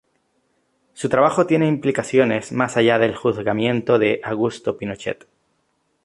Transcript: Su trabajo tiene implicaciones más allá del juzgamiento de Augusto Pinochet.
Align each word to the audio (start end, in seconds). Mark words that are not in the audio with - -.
Su 0.95 1.09
trabajo 1.09 1.45
tiene 1.45 1.67
implicaciones 1.67 2.51
más 2.51 2.75
allá 2.75 2.97
del 2.97 3.15
juzgamiento 3.15 3.99
de 3.99 4.19
Augusto 4.23 4.75
Pinochet. 4.75 5.27